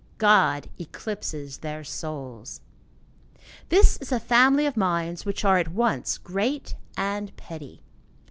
[0.17, 2.61] God eclipses their souls.
[3.69, 7.83] This is a family of minds which are, at once, great and petty.